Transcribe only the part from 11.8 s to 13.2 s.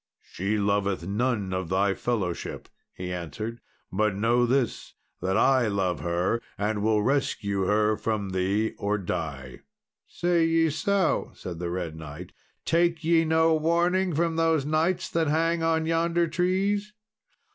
Knight. "Take